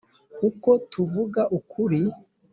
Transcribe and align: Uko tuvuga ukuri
Uko 0.49 0.69
tuvuga 0.91 1.41
ukuri 1.57 2.01